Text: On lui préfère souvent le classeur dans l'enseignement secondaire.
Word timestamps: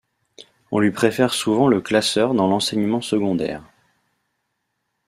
On 0.71 0.79
lui 0.79 0.89
préfère 0.89 1.31
souvent 1.31 1.67
le 1.67 1.79
classeur 1.79 2.33
dans 2.33 2.47
l'enseignement 2.47 3.01
secondaire. 3.01 3.69